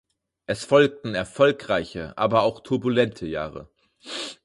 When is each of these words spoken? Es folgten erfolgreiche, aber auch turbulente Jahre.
Es 0.47 0.65
folgten 0.65 1.13
erfolgreiche, 1.13 2.17
aber 2.17 2.41
auch 2.41 2.61
turbulente 2.61 3.27
Jahre. 3.27 3.69